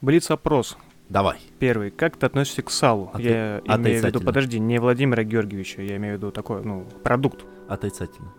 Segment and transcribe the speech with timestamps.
[0.00, 0.76] Блиц-опрос.
[1.08, 1.38] Давай.
[1.58, 1.90] Первый.
[1.90, 3.10] Как ты относишься к салу?
[3.12, 4.24] Оты- Я имею в виду, отрицательно.
[4.24, 7.44] подожди, не Владимира Георгиевича, я имею в виду такой, ну, продукт.
[7.68, 8.32] Отрицательно.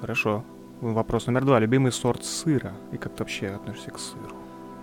[0.00, 0.44] Хорошо.
[0.80, 1.58] Вопрос номер два.
[1.60, 2.72] Любимый сорт сыра.
[2.92, 4.34] И как ты вообще относишься к сыру?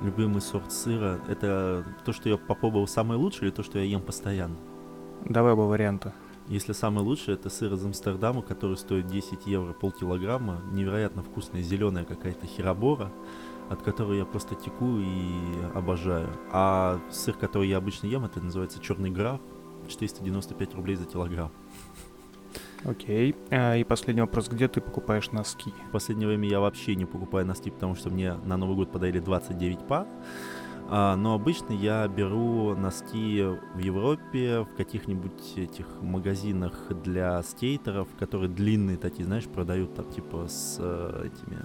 [0.02, 4.02] Любимый сорт сыра— это то, что я попробовал самое лучшее, или то, что я ем
[4.02, 4.56] постоянно?
[5.26, 6.14] Давай оба варианта.
[6.50, 10.62] Если самый лучший, это сыр из Амстердама, который стоит 10 евро полкилограмма.
[10.72, 13.12] Невероятно вкусная зеленая какая-то херобора,
[13.74, 15.32] от которой я просто теку и
[15.74, 16.30] обожаю.
[16.52, 19.42] А сыр, который я обычно ем, это называется черный граф.
[19.90, 21.52] 495 рублей за килограмм.
[22.86, 23.36] Окей.
[23.50, 24.50] А, и последний вопрос.
[24.50, 25.74] Где ты покупаешь носки?
[25.90, 29.20] В последнее время я вообще не покупаю носки, потому что мне на Новый год подарили
[29.20, 30.08] 29 пар.
[30.90, 38.50] А, но обычно я беру носки в Европе, в каких-нибудь этих магазинах для скейтеров, которые
[38.50, 41.60] длинные такие, знаешь, продают там типа с э, этими...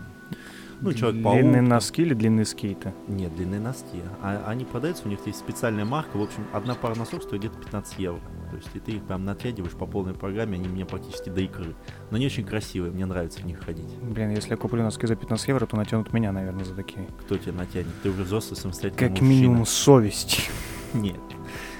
[0.80, 1.34] Ну, Человек-паук.
[1.36, 1.68] Длинные там.
[1.68, 2.94] носки или длинные скейты?
[3.08, 4.00] Нет, длинные носки.
[4.22, 6.16] А они продаются, у них есть специальная марка.
[6.16, 8.20] В общем, одна пара носок стоит где-то 15 евро.
[8.50, 11.74] То есть и ты их прям натягиваешь по полной программе, они мне практически до икры.
[12.10, 13.90] Но они очень красивые, мне нравится в них ходить.
[14.00, 17.06] Блин, если я куплю носки за 15 евро, то натянут меня, наверное, за такие.
[17.22, 17.88] Кто тебя натянет?
[18.02, 19.28] Ты уже взрослый самостоятельный Как мужчина.
[19.28, 20.48] минимум совесть.
[20.94, 21.20] Нет.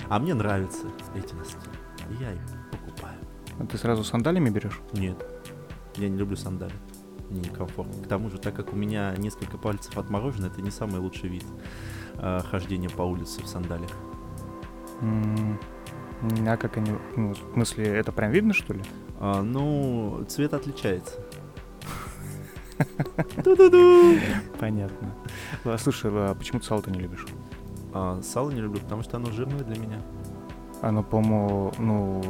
[0.09, 1.57] А мне нравятся эти носки.
[2.11, 2.41] И Я их
[2.73, 3.19] покупаю.
[3.61, 4.81] А ты сразу сандалиями берешь?
[4.93, 5.25] Нет.
[5.97, 6.73] Я не люблю сандали.
[7.31, 8.03] Некомфортно.
[8.05, 11.45] К тому же, так как у меня несколько пальцев отморожено, это не самый лучший вид
[12.15, 13.91] э, хождения по улице в сандалиях.
[15.03, 15.59] М,
[16.47, 16.93] А как они...
[17.17, 18.83] Ну, в смысле, это прям видно, что ли?
[19.21, 21.15] А, ну, цвет отличается.
[24.61, 25.15] Понятно.
[25.65, 27.27] А, Слушай, а почему ты сало ты не любишь?
[27.93, 30.01] А, сало не люблю, потому что оно жирное для меня.
[30.83, 32.23] Оно, по-моему, ну,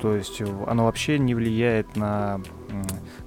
[0.00, 2.40] то есть э, оно вообще не влияет на...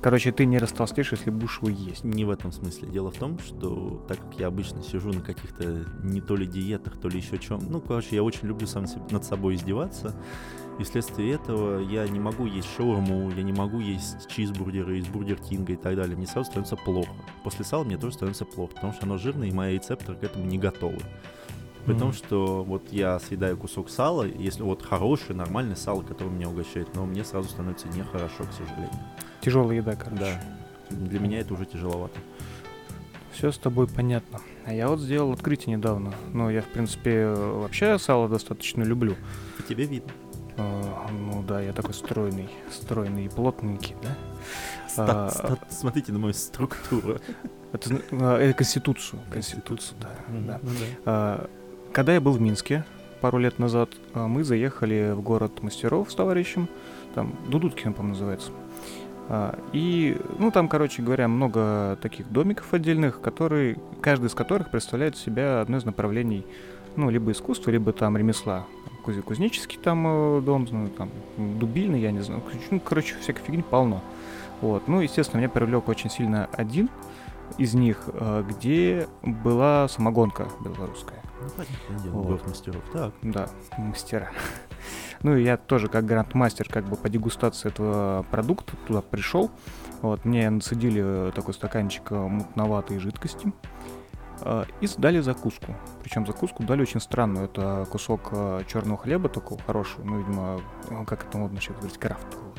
[0.01, 2.03] Короче, ты не растолстеешь, если будешь его есть.
[2.03, 2.89] Не в этом смысле.
[2.89, 6.99] Дело в том, что так как я обычно сижу на каких-то не то ли диетах,
[6.99, 10.15] то ли еще чем, ну, короче, я очень люблю сам над собой издеваться.
[10.79, 15.37] И вследствие этого я не могу есть шаурму, я не могу есть чизбургеры из Бургер
[15.37, 16.17] Кинга и так далее.
[16.17, 17.11] Мне сразу становится плохо.
[17.43, 20.45] После сала мне тоже становится плохо, потому что оно жирное, и мои рецепторы к этому
[20.45, 20.99] не готовы.
[21.85, 22.13] При том, Мгм.
[22.13, 27.05] что вот я съедаю кусок сала, если вот хорошее, нормальное сало, которое меня угощает, но
[27.05, 28.99] мне сразу становится нехорошо, к сожалению.
[29.41, 30.19] Тяжелая еда, короче.
[30.21, 30.41] Да.
[30.95, 32.17] Для меня это уже тяжеловато.
[33.33, 34.39] Все с тобой понятно.
[34.65, 36.13] А я вот сделал открытие недавно.
[36.33, 39.15] Ну, я, в принципе, вообще сало достаточно люблю.
[39.57, 40.11] По тебе видно.
[40.57, 44.09] А, Ну да, я такой стройный, стройный и плотненький, да?
[44.87, 47.17] Ста- А, смотрите на мою структуру.
[47.73, 49.21] Это, а, это конституцию.
[49.29, 50.09] Конституцию, да.
[50.29, 50.59] да.
[50.63, 50.85] Ну да.
[51.05, 51.49] А,
[51.95, 52.83] Когда я был в Минске
[53.21, 56.67] пару лет назад, а, мы заехали в город мастеров с товарищем,
[57.13, 58.51] там Дудуткин, по-моему, называется.
[59.29, 65.15] А, И, ну, там, короче говоря, много таких домиков отдельных, которые, каждый из которых представляет
[65.15, 66.45] себя одно из направлений,
[66.97, 68.65] ну, либо искусства, либо там ремесла.
[69.05, 72.43] Куз- Кузнеческий там э, дом, ну, там, дубильный, я не знаю.
[72.71, 74.01] Ну, короче, всякой фигни полно.
[74.59, 74.89] Вот.
[74.89, 76.89] Ну, естественно, меня привлек очень сильно один
[77.57, 81.24] из них, э, где была самогонка белорусская.
[81.45, 82.47] Ну, понятное дело, Вот.
[82.47, 82.83] мастеров.
[82.91, 83.13] Так.
[83.21, 84.29] Да, мастера.
[85.23, 89.49] Ну и я тоже как грандмастер как бы по дегустации этого продукта туда пришел.
[90.01, 93.51] Вот, мне нацедили э, такой стаканчик э, мутноватой жидкости
[94.41, 95.75] э, и дали закуску.
[96.03, 97.45] Причем закуску дали очень странную.
[97.45, 98.33] Это кусок
[98.67, 100.61] черного хлеба такого хорошего, ну, видимо,
[101.07, 102.53] как это модно сейчас говорить, крафтового,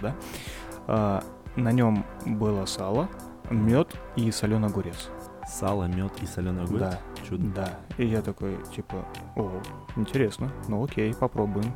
[0.86, 1.22] да?
[1.54, 3.08] На нем было сало,
[3.50, 5.08] мед и соленый огурец.
[5.46, 6.80] Сало, мед и соленый огурец.
[6.90, 7.00] Да.
[7.28, 7.44] Чудо.
[7.54, 7.78] Да.
[7.98, 9.04] И я такой, типа,
[9.34, 9.50] о,
[9.96, 11.72] интересно, ну окей, попробуем.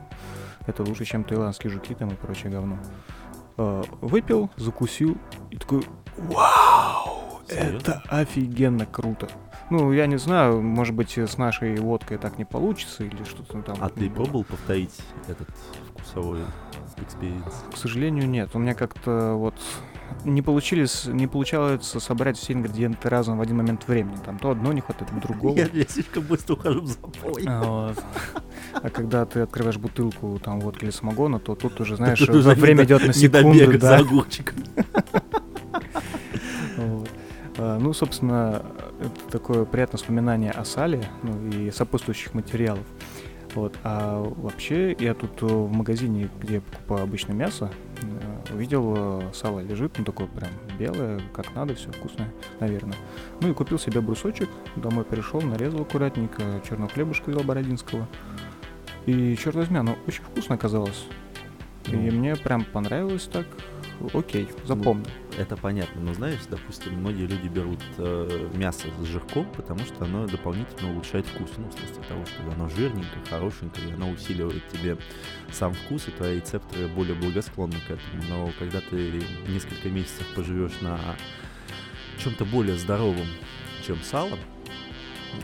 [0.66, 2.78] Это лучше, чем таиландские жуки там и прочее говно.
[3.56, 5.16] Э, Выпил, закусил
[5.50, 5.82] и такой,
[6.16, 7.76] вау, Серьезно?
[7.78, 9.28] это офигенно круто.
[9.70, 13.76] Ну, я не знаю, может быть, с нашей водкой так не получится или что-то там.
[13.80, 15.48] А ты пробовал повторить этот
[15.88, 16.40] вкусовой
[16.96, 17.64] experience?
[17.72, 18.50] К сожалению, нет.
[18.54, 19.54] У меня как-то вот
[20.24, 24.16] не получились, не получалось собрать все ингредиенты разом в один момент времени.
[24.24, 25.56] Там то одно не хватает, то другого.
[25.56, 27.44] Я, я слишком быстро ухожу в запой.
[27.46, 27.94] А.
[28.72, 32.50] А когда ты открываешь бутылку там водки или самогона, то тут уже, знаешь, Тут уже
[32.50, 33.98] время идет на секунду, за да.
[33.98, 34.56] огурчиком.
[36.76, 37.08] Вот.
[37.58, 38.62] А, Ну, собственно,
[39.00, 42.84] это такое приятное воспоминание о сале, ну и сопутствующих материалов.
[43.54, 43.74] Вот.
[43.82, 47.70] А вообще, я тут э, в магазине, где я покупаю обычно мясо,
[48.52, 52.96] увидел э, сало лежит, ну такое прям белое, как надо, все вкусное, наверное.
[53.40, 58.06] Ну и купил себе брусочек, домой пришел, нарезал аккуратненько, черного хлебушка взял бородинского.
[59.06, 61.06] И черт возьми, оно очень вкусно оказалось.
[61.86, 62.10] И Ну.
[62.12, 63.46] мне прям понравилось так.
[64.12, 65.04] Окей, запомню.
[65.04, 70.04] Ну, это понятно, но знаешь, допустим, многие люди берут э, мясо с жирком, потому что
[70.04, 71.50] оно дополнительно улучшает вкус.
[71.56, 74.96] Ну, в смысле того, что оно жирненькое, хорошенькое, и оно усиливает тебе
[75.50, 78.22] сам вкус, и твои рецепторы более благосклонны к этому.
[78.28, 80.98] Но когда ты несколько месяцев поживешь на
[82.18, 83.26] чем-то более здоровом,
[83.86, 84.38] чем сало,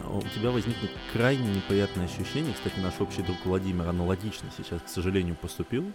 [0.04, 2.54] у тебя возникнет крайне неприятное ощущение.
[2.54, 5.92] Кстати, наш общий друг Владимир аналогично сейчас, к сожалению, поступил,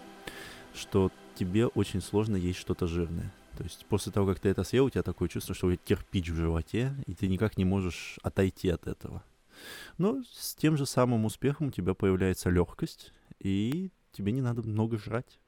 [0.74, 3.32] что тебе очень сложно есть что-то жирное.
[3.56, 5.80] То есть после того, как ты это съел, у тебя такое чувство, что у тебя
[5.84, 9.22] кирпич в животе, и ты никак не можешь отойти от этого.
[9.98, 14.98] Но с тем же самым успехом у тебя появляется легкость, и тебе не надо много
[14.98, 15.38] жрать.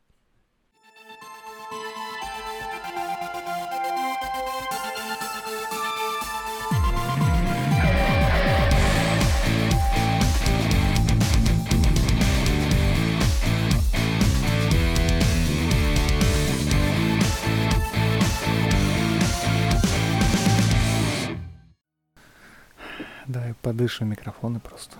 [23.26, 24.96] Да, я подышу микрофоны просто.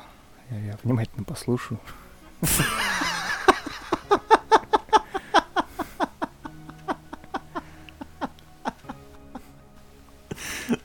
[0.51, 1.79] Я, я внимательно послушаю.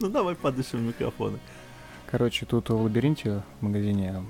[0.02, 1.40] Ну давай подышим микрофоны.
[2.08, 4.24] Короче, тут в лабиринте в магазине,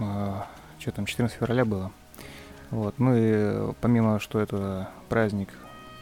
[0.00, 0.46] а,
[0.78, 1.92] что там, 14 февраля было.
[2.70, 5.50] Вот, ну и помимо, что это праздник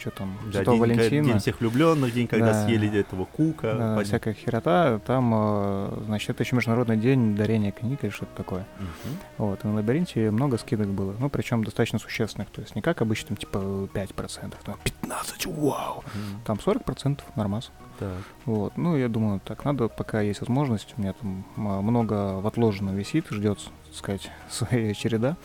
[0.01, 1.27] что там, да, Святого день, Валентина.
[1.27, 3.73] День всех влюбленных, день, когда да, съели этого кука.
[3.73, 4.05] Да, понятно.
[4.05, 5.01] всякая херота.
[5.07, 8.67] Там, э, значит, это еще Международный день дарения книг или что-то такое.
[8.79, 9.47] Угу.
[9.47, 11.15] Вот, и на лабиринте много скидок было.
[11.19, 12.51] Ну, причем достаточно существенных.
[12.51, 15.99] То есть не как обычно, там, типа 5%, там 15%, вау.
[15.99, 16.05] Угу.
[16.47, 17.71] Там 40% нормас.
[17.99, 18.09] Так.
[18.47, 22.91] Вот, ну, я думаю, так, надо, пока есть возможность, у меня там много в отложено
[22.91, 25.37] висит, ждет, так сказать, своя череда.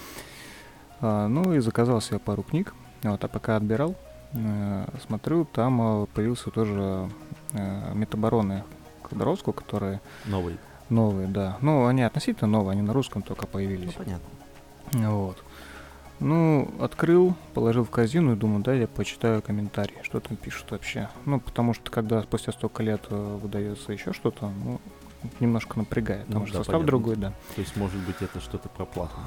[1.01, 2.73] А, ну, и заказал себе пару книг.
[3.03, 3.95] Вот, а пока отбирал,
[5.07, 7.09] смотрю, там э, появился тоже
[7.53, 8.63] э, метабароны
[9.03, 10.01] Ходоровского, которые...
[10.25, 10.57] Новые.
[10.89, 11.57] Новые, да.
[11.61, 13.93] Ну, они относительно новые, они на русском только появились.
[13.97, 15.09] Ну, понятно.
[15.09, 15.43] Вот.
[16.19, 21.09] Ну, открыл, положил в корзину и думаю, да, я почитаю комментарии, что там пишут вообще.
[21.25, 24.79] Ну, потому что когда спустя столько лет выдается еще что-то, ну,
[25.39, 26.87] немножко напрягает, потому ну, что да, состав понятно.
[26.87, 27.33] другой, да.
[27.55, 29.25] То есть, может быть, это что-то проплатное.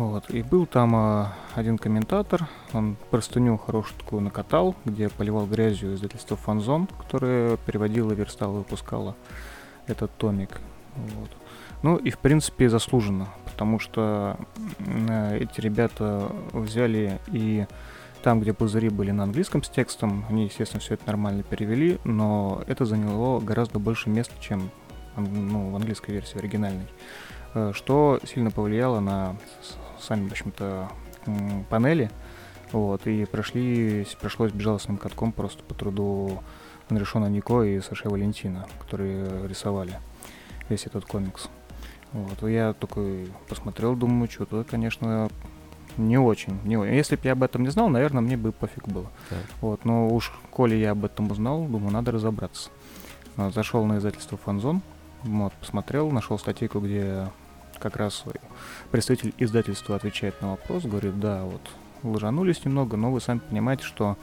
[0.00, 0.30] Вот.
[0.30, 6.38] И был там а, один комментатор, он простыню хорошую такую накатал, где поливал грязью издательство
[6.38, 9.14] «Фанзон», которое переводило, верстало, выпускало
[9.86, 10.58] этот томик.
[10.96, 11.28] Вот.
[11.82, 14.38] Ну и в принципе заслуженно, потому что
[14.78, 17.66] э, эти ребята взяли и
[18.22, 22.62] там, где пузыри были на английском с текстом, они, естественно, все это нормально перевели, но
[22.68, 24.70] это заняло гораздо больше места, чем
[25.18, 26.86] ну, в английской версии оригинальной,
[27.72, 29.36] что сильно повлияло на
[29.98, 30.88] сами, в общем-то,
[31.68, 32.10] панели.
[32.72, 36.42] Вот, и прошли, пришлось безжалостным катком просто по труду
[36.88, 39.98] Анрешона Нико и Саши Валентина, которые рисовали
[40.68, 41.48] весь этот комикс.
[42.12, 45.28] Вот, я такой посмотрел, думаю, что-то, конечно,
[45.96, 46.60] не очень.
[46.64, 49.10] Не, если бы я об этом не знал, наверное, мне бы пофиг было.
[49.28, 49.38] Так.
[49.60, 52.70] Вот, но уж коли я об этом узнал, думаю, надо разобраться.
[53.36, 54.82] Зашел на издательство Фанзон,
[55.22, 57.28] вот, посмотрел, нашел статейку, где
[57.78, 58.24] как раз
[58.90, 61.62] представитель издательства отвечает на вопрос, говорит, да, вот
[62.02, 64.16] лжанулись немного, но вы сами понимаете, что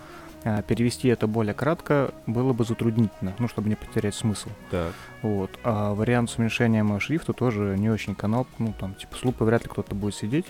[0.44, 4.50] а, перевести это более кратко было бы затруднительно, ну, чтобы не потерять смысл.
[4.72, 4.94] Так.
[5.22, 5.52] Вот.
[5.64, 9.64] А вариант с уменьшением шрифта тоже не очень канал, ну, там, типа, с лупой вряд
[9.64, 10.46] ли кто-то будет сидеть,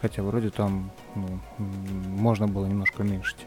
[0.00, 3.46] хотя вроде там ну, можно было немножко уменьшить.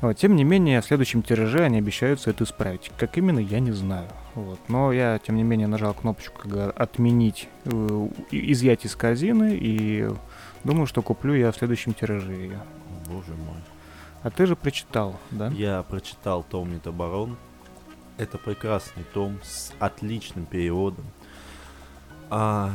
[0.00, 0.16] Вот.
[0.16, 2.90] Тем не менее, в следующем тираже они обещаются это исправить.
[2.96, 4.08] Как именно, я не знаю.
[4.34, 4.58] Вот.
[4.68, 6.40] Но я, тем не менее, нажал кнопочку
[6.74, 10.08] «Отменить», э, изъять из корзины, и
[10.64, 12.60] думаю, что куплю я в следующем тираже ее.
[13.06, 13.58] Боже мой.
[14.22, 15.48] А ты же прочитал, да?
[15.48, 17.36] Я прочитал том Метабарон.
[18.16, 21.06] Это прекрасный том с отличным переводом.
[22.28, 22.74] А,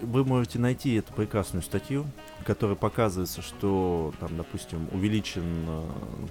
[0.00, 2.06] вы можете найти эту прекрасную статью,
[2.40, 5.86] в которой показывается, что там, допустим, увеличен, э,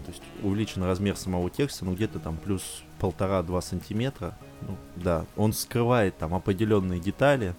[0.05, 4.37] то есть увеличен размер самого текста, ну где-то там плюс полтора-два сантиметра.
[4.61, 7.55] Ну, да, он скрывает там определенные детали.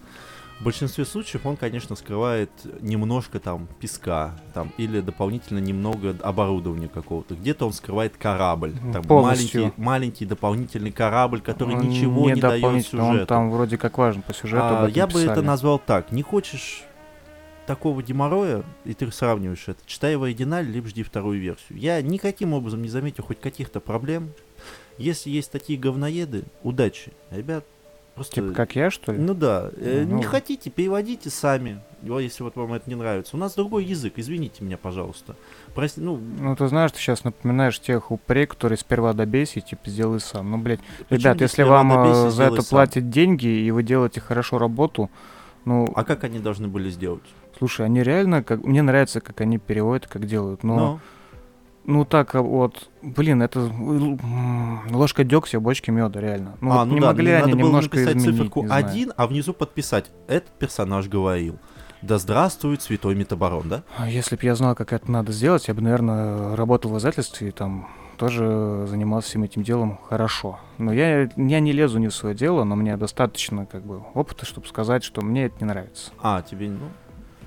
[0.63, 2.49] В большинстве случаев он, конечно, скрывает
[2.81, 7.35] немножко там песка, там, или дополнительно немного оборудования какого-то.
[7.35, 12.87] Где-то он скрывает корабль, там, маленький, маленький дополнительный корабль, который он ничего не, не дает
[12.87, 13.03] сюжету.
[13.03, 14.63] Он там вроде как важен по сюжету.
[14.65, 15.27] А, я писали.
[15.27, 16.13] бы это назвал так.
[16.13, 16.85] Не хочешь
[17.67, 21.81] такого геморроя, и ты сравниваешь это, читай в оригинале, либо жди вторую версию.
[21.81, 24.31] Я никаким образом не заметил хоть каких-то проблем.
[24.97, 27.13] Если есть такие говноеды, удачи.
[27.33, 27.65] Ребят,
[28.15, 28.35] Просто...
[28.37, 29.19] Типа как я, что ли?
[29.19, 29.71] Ну да.
[29.77, 30.17] Э, Ну.
[30.19, 33.37] Не хотите, переводите сами, Ну, если вот вам это не нравится.
[33.37, 35.35] У нас другой язык, извините меня, пожалуйста.
[35.75, 40.21] Прости, ну, Ну, ты знаешь, ты сейчас напоминаешь тех упрей, которые сперва добейся типа сделай
[40.21, 40.51] сам.
[40.51, 42.65] Ну, блядь, почему ребят, если вам э, добейся, за это сам?
[42.71, 45.11] платят деньги, и вы делаете хорошо работу,
[45.65, 47.23] ну, А как они должны были сделать?
[47.59, 51.01] слушай, они реально, как мне нравится, как они переводят, как делают, но, Ну,
[51.85, 56.57] ну так а вот, блин, это м, ложка дегтя в бочке меда, реально.
[56.61, 58.67] Ну, а, вот ну не да, могли они надо было немножко написать изменить, циферку не
[58.69, 58.87] знаю.
[58.87, 60.11] 1, а внизу подписать.
[60.29, 61.59] Этот персонаж говорил.
[62.03, 63.83] Да здравствует святой метабарон, да?
[63.97, 67.49] А Если бы я знал, как это надо сделать, я бы, наверное, работал в издательстве
[67.49, 70.59] и там тоже занимался всем этим делом хорошо.
[70.79, 74.47] Но я, я не лезу не в свое дело, но мне достаточно как бы опыта,
[74.47, 76.11] чтобы сказать, что мне это не нравится.
[76.21, 76.89] А, тебе, ну,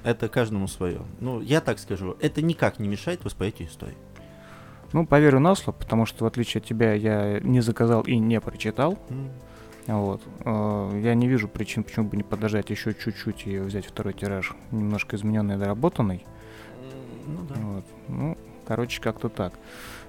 [0.04, 1.02] это каждому свое.
[1.20, 3.96] Ну, я так скажу, это никак не мешает восприятию истории.
[4.96, 8.40] Ну, поверю на слово, потому что, в отличие от тебя, я не заказал и не
[8.40, 8.98] прочитал.
[9.10, 9.30] М,
[9.88, 10.22] Вот.
[10.46, 14.54] Э, Я не вижу причин, почему бы не подождать еще чуть-чуть и взять второй тираж,
[14.72, 16.26] немножко измененный и доработанный.
[17.28, 17.56] Ну да.
[17.60, 17.86] Вот.
[18.08, 19.52] Ну, короче, как-то так.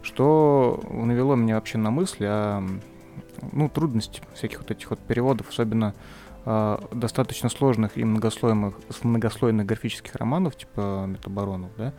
[0.02, 2.62] Что навело меня вообще на мысль о
[3.50, 5.94] ну, трудности всяких вот этих вот переводов, особенно
[6.46, 11.92] достаточно сложных и многослойных, многослойных графических романов, типа Метабаронов, да,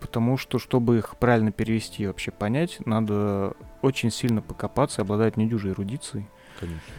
[0.00, 5.70] потому что, чтобы их правильно перевести и вообще понять, надо очень сильно покопаться, обладать недюжей
[5.70, 6.28] эрудицией.
[6.58, 6.92] Конечно.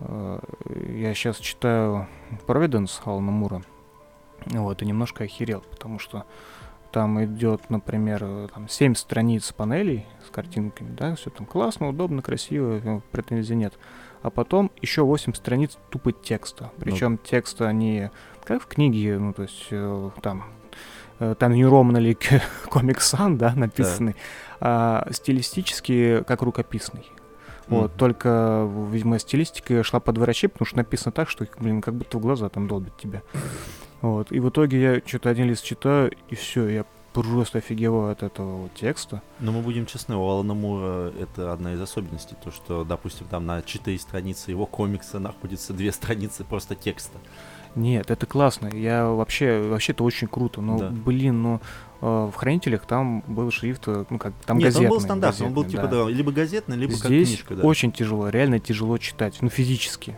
[0.00, 0.40] Э,
[0.88, 2.08] Я сейчас читаю
[2.46, 3.62] Providence Алана Мура.
[4.46, 6.24] Вот, и немножко охерел, потому что
[6.92, 12.80] там идет, например, там 7 страниц панелей с картинками, да, все там классно, удобно, красиво,
[12.82, 13.74] э, претензий нет.
[14.26, 16.72] А потом еще 8 страниц тупо текста.
[16.80, 18.10] Причем текста не
[18.42, 20.46] как в книге, ну, то есть э, там
[21.20, 22.18] э, там не ровно ли
[22.68, 24.16] комик сан, да, написанный,
[24.58, 27.08] а стилистически как рукописный.
[27.68, 27.98] Вот, Мгм.
[27.98, 32.20] только, видимо, стилистика шла под врачи, потому что написано так, что, блин, как будто в
[32.20, 33.22] глаза там долбит тебя.
[34.00, 36.84] Вот, и в итоге я что-то один лист читаю, и все, я
[37.22, 39.22] просто офигеваю от этого вот текста.
[39.40, 43.46] Но мы будем честны, у Алана Мура это одна из особенностей, то что, допустим, там
[43.46, 47.18] на 4 страницы его комикса находится две страницы просто текста.
[47.74, 50.88] Нет, это классно, я вообще, вообще это очень круто, но, Да.
[50.88, 51.60] блин, ну,
[52.00, 54.86] э, в Хранителях там был шрифт, э, ну, как, там Нет, газетный.
[54.86, 56.04] он был стандартный, он был газетный, типа да.
[56.04, 57.62] да, либо газетный, либо как Здесь книжка, да.
[57.64, 60.16] очень тяжело, реально тяжело читать, ну, физически.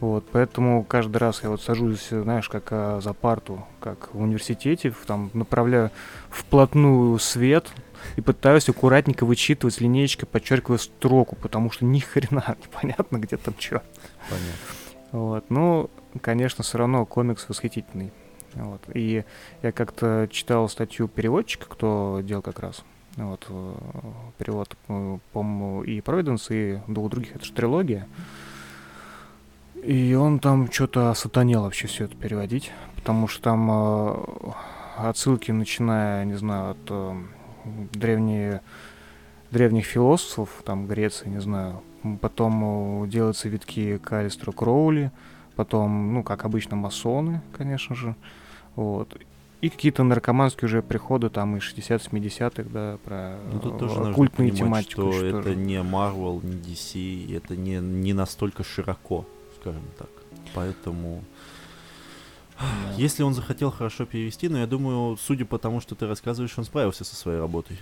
[0.00, 4.92] Вот, поэтому каждый раз я вот сажусь, знаешь, как а, за парту, как в университете,
[5.06, 5.90] там направляю
[6.30, 7.70] вплотную свет
[8.16, 13.82] и пытаюсь аккуратненько вычитывать линеечкой, подчеркивая строку, потому что ни хрена непонятно, где там что.
[14.28, 14.84] Понятно.
[15.12, 15.44] Вот.
[15.48, 18.12] Ну, конечно, все равно комикс восхитительный.
[18.54, 18.82] Вот.
[18.94, 19.24] И
[19.62, 22.84] я как-то читал статью переводчика, кто делал как раз
[23.16, 23.74] вот, э,
[24.38, 28.08] перевод, э, по-моему, и Providence, и двух других, это же трилогия.
[29.84, 34.14] И он там что-то сатанел вообще все это переводить, потому что там э,
[34.96, 37.14] отсылки, начиная, не знаю, от э,
[37.92, 38.62] древние,
[39.50, 41.82] древних философов, там, Греции, не знаю,
[42.22, 45.10] потом э, делаются витки к Кроули,
[45.54, 48.14] потом, ну, как обычно, масоны, конечно же,
[48.76, 49.14] вот.
[49.60, 54.26] И какие-то наркоманские уже приходы там из 60-70-х, да, про Ну тут тоже э, нужно
[54.28, 55.12] понимать, тематику.
[55.12, 55.56] что это тоже.
[55.56, 59.26] не Marvel, не DC, это не, не настолько широко,
[59.64, 60.10] скажем так.
[60.54, 61.24] Поэтому,
[62.58, 62.92] Да.
[62.98, 66.64] если он захотел хорошо перевести, но я думаю, судя по тому, что ты рассказываешь, он
[66.64, 67.78] справился со своей работой.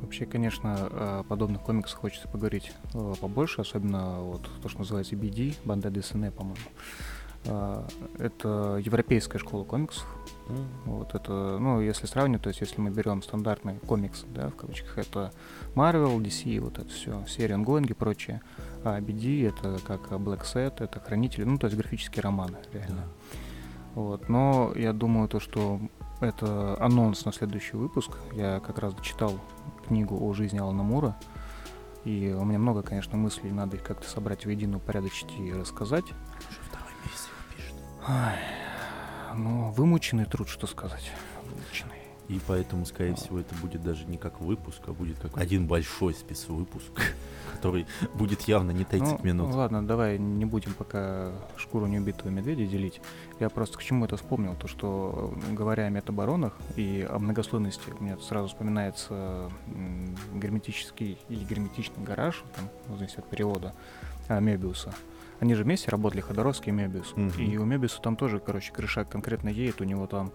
[0.00, 0.74] Вообще, конечно,
[1.20, 6.30] о подобных комиксах хочется поговорить э, побольше, особенно вот то, что называется BD, Банда Десене,
[6.30, 6.56] по-моему.
[7.44, 7.82] Э,
[8.18, 10.06] Это европейская школа комиксов.
[10.84, 14.98] Вот это, ну, если сравнивать, то есть если мы берем стандартные комиксы, да, в кавычках,
[14.98, 15.32] это
[15.76, 18.40] Marvel, DC, вот это все, серия Ongoing и прочее.
[18.82, 23.04] А BD это как Black Set, это Хранители, ну, то есть графические романы, реально.
[23.94, 25.80] Вот, но я думаю, то, что
[26.20, 28.10] это анонс на следующий выпуск.
[28.32, 29.40] Я как раз дочитал
[29.86, 31.16] книгу о жизни Алана Мура.
[32.04, 36.06] И у меня много, конечно, мыслей, надо их как-то собрать воедино, упорядочить и рассказать.
[38.06, 38.38] Ай,
[39.36, 41.12] ну, вымученный труд, что сказать.
[41.44, 42.00] Вымученный.
[42.30, 46.14] И поэтому, скорее всего, это будет даже не как выпуск, а будет как один большой
[46.14, 46.92] спецвыпуск,
[47.52, 49.54] который будет явно не 30 ну, минут.
[49.54, 53.00] ладно, давай не будем пока шкуру неубитого медведя делить.
[53.40, 58.02] Я просто к чему это вспомнил, то что говоря о метаборонах и о многослойности, у
[58.02, 59.50] меня сразу вспоминается
[60.32, 63.74] герметический или герметичный гараж, там, в зависимости от перевода,
[64.28, 64.94] а, Мебиуса.
[65.40, 67.14] Они же вместе работали, Ходоровский и Мебиус.
[67.16, 67.40] Мгм.
[67.40, 70.32] И у Мебиуса там тоже, короче, крыша конкретно едет, у него там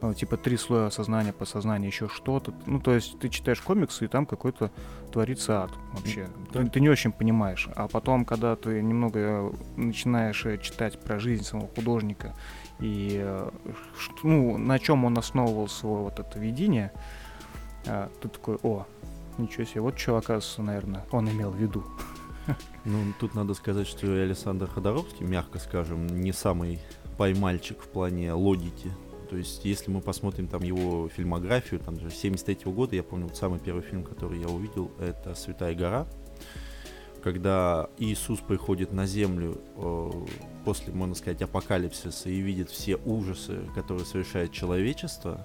[0.00, 2.54] э, типа три слоя сознания, подсознания, еще что-то.
[2.64, 4.70] Ну, то есть ты читаешь комиксы, и там какой-то
[5.12, 6.28] творится ад вообще.
[6.52, 6.62] Да.
[6.62, 7.68] Ты, ты не очень понимаешь.
[7.76, 12.34] А потом, когда ты немного э, начинаешь э, читать про жизнь самого художника
[12.80, 13.50] и э,
[14.22, 16.92] ну, на чем он основывал свое вот это видение,
[17.84, 18.84] ты такой, о,
[19.38, 21.84] ничего себе, вот что, оказывается, наверное, он имел в виду.
[22.84, 26.78] Ну, тут надо сказать, что Александр Ходоровский, мягко скажем, не самый
[27.18, 28.92] поймальчик в плане логики.
[29.28, 33.36] То есть, если мы посмотрим там его фильмографию, там же 73 года, я помню, вот
[33.36, 36.06] самый первый фильм, который я увидел, это «Святая гора»,
[37.22, 40.10] когда Иисус приходит на землю э,
[40.64, 45.44] после, можно сказать, апокалипсиса и видит все ужасы, которые совершает человечество,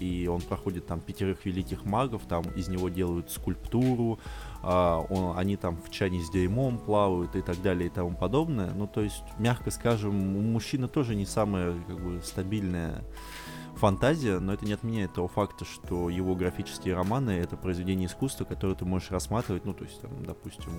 [0.00, 4.18] и он проходит там пятерых великих магов, там из него делают скульптуру,
[4.62, 8.72] а, он- они там в чане с дерьмом плавают и так далее и тому подобное.
[8.74, 13.02] Ну, то есть, мягко скажем, у мужчины тоже не самая как бы стабильная
[13.76, 18.74] фантазия, но это не отменяет того факта, что его графические романы это произведение искусства, которое
[18.74, 20.70] ты можешь рассматривать, ну, то есть, там, допустим,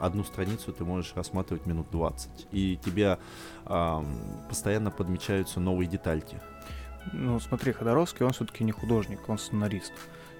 [0.00, 3.18] одну страницу ты можешь рассматривать минут 20, и тебя
[3.66, 4.06] ам,
[4.48, 6.40] постоянно подмечаются новые детальки.
[7.12, 9.92] Ну, смотри, Ходоровский, он все-таки не художник, он сценарист.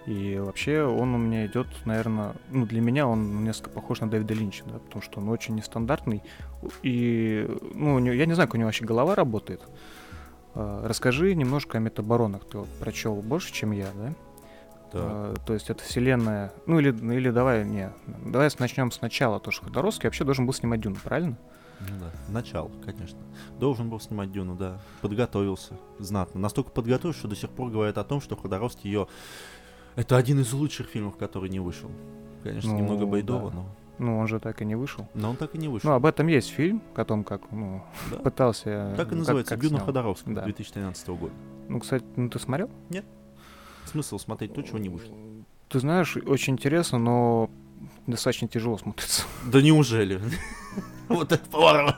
[0.09, 4.33] И вообще он у меня идет, наверное, ну для меня он несколько похож на Дэвида
[4.33, 6.23] Линча, да, потому что он очень нестандартный.
[6.83, 9.61] И, ну, него, я не знаю, как у него вообще голова работает.
[10.55, 12.47] А, Расскажи немножко о метабаронах.
[12.47, 14.15] Ты вот прочел больше, чем я, да?
[14.93, 14.95] Так.
[14.95, 16.55] А, то есть это вселенная.
[16.65, 17.93] Ну или, или давай, не,
[18.25, 19.41] давай начнем сначала.
[19.41, 21.37] То, что Ходоровский вообще должен был снимать Дюну, правильно?
[21.81, 23.19] Ну да, начало, конечно.
[23.61, 24.79] Должен был снимать Дюну, да.
[25.03, 26.41] Подготовился знатно.
[26.41, 29.07] Настолько подготовился, что до сих пор говорят о том, что Ходоровский ее...
[29.99, 31.91] Это один из лучших фильмов, который не вышел.
[32.45, 33.57] Конечно, Ну, немного байдово, да.
[33.57, 33.67] но...
[33.99, 35.09] Ну, он же так и не вышел.
[35.13, 35.91] Но он так и не вышел.
[35.91, 38.19] Ну, об этом есть фильм, о том, как, ну, Да.
[38.19, 38.95] пытался...
[38.97, 39.81] Так и ну, называется как снял.
[39.85, 40.45] Ходоровского Да.
[40.45, 41.33] 2013 года.
[41.69, 42.71] Ну, кстати, ну ты смотрел?
[43.87, 45.17] Смысл смотреть то, чего не вышло.
[45.69, 47.51] Ты знаешь, очень интересно, но
[48.07, 49.25] достаточно тяжело смотрится.
[49.53, 50.21] Да неужели?
[51.09, 51.97] Вот это поворот.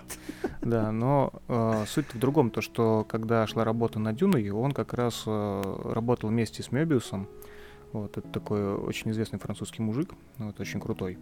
[0.63, 4.95] Да, но э, суть в другом, то что когда шла работа над Дюной, он как
[4.95, 7.29] раз э, работал вместе с Мебиусом.
[7.93, 11.19] Вот, это такой очень известный французский мужик, вот, очень крутой.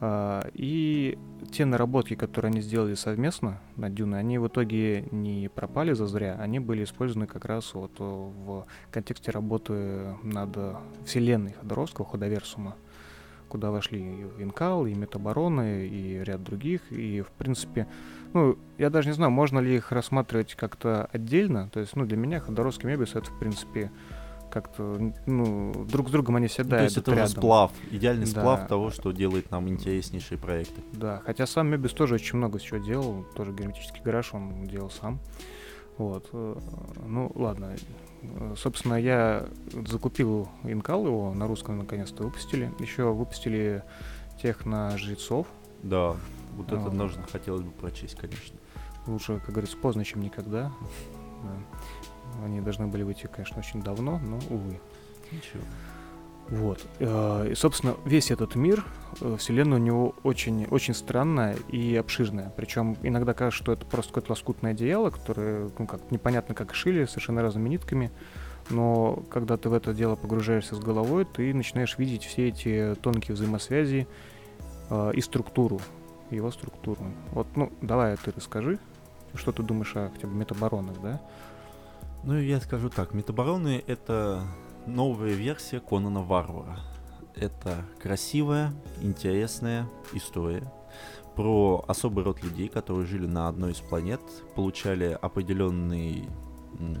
[0.00, 1.18] А, и
[1.52, 6.58] те наработки, которые они сделали совместно над Дюной, они в итоге не пропали зазря, они
[6.58, 10.56] были использованы как раз вот э, в контексте работы над
[11.06, 12.76] вселенной Ходоровского, Ходоверсума,
[13.48, 17.86] куда вошли и Инкал, и Метабароны, и ряд других, и в принципе,
[18.32, 22.16] ну, я даже не знаю, можно ли их рассматривать как-то отдельно, то есть, ну, для
[22.16, 23.92] меня Ходоровский Мебиус это, в принципе,
[24.54, 27.28] как-то, ну, друг с другом они всегда То есть это рядом.
[27.28, 28.30] сплав, идеальный Да.
[28.30, 30.80] сплав того, что делает нам интереснейшие проекты.
[30.92, 35.18] Да, хотя сам Мебис тоже очень много чего делал, тоже герметический гараж он делал сам.
[35.98, 36.56] Вот, э,
[37.06, 37.74] ну ладно.
[38.22, 39.46] Э, Собственно, я
[39.86, 42.72] закупил Инкал его, на русском наконец-то выпустили.
[42.78, 43.82] Еще выпустили
[44.40, 45.46] тех на жрецов.
[45.82, 46.16] Да,
[46.56, 48.56] вот это нужно хотелось бы прочесть, конечно.
[49.06, 50.72] Лучше, как говорится, поздно, чем никогда.
[51.42, 51.78] Да.
[52.42, 54.80] Они должны были выйти, конечно, очень давно, но, увы.
[55.30, 55.62] Ничего.
[56.48, 56.84] Вот.
[56.98, 58.84] Э, И, собственно, весь этот мир,
[59.20, 62.52] э, вселенная у него очень, очень странная и обширная.
[62.56, 67.06] Причем иногда кажется, что это просто какое-то лоскутное одеяло, которое, ну как, непонятно как шили,
[67.06, 68.10] совершенно разными нитками.
[68.70, 73.34] Но когда ты в это дело погружаешься с головой, ты начинаешь видеть все эти тонкие
[73.34, 74.06] взаимосвязи
[74.90, 75.80] э, и структуру,
[76.30, 77.04] его структуру.
[77.32, 78.78] Вот, ну, давай ты расскажи,
[79.34, 81.20] что ты думаешь о хотя бы метабаронах, да?
[82.26, 84.46] Ну, я скажу так, Метабароны— это
[84.86, 86.80] новая версия Конана Варвара.
[87.34, 90.72] Это красивая, интересная история
[91.36, 94.22] про особый род людей, которые жили на одной из планет,
[94.54, 96.26] получали определенный,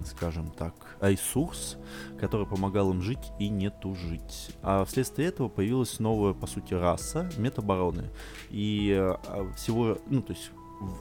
[0.04, 1.78] скажем так, ресурс,
[2.20, 4.54] который помогал им жить и не тужить.
[4.62, 8.10] А вследствие этого появилась новая, по сути, раса— метабароны.
[8.50, 10.50] И э, а, всего, ну, то есть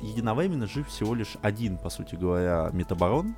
[0.01, 3.35] единовременно жив всего лишь один, по сути говоря, метабарон,